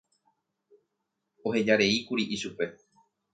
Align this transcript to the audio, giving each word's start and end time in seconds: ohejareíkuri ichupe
ohejareíkuri 1.51 2.23
ichupe 2.37 2.65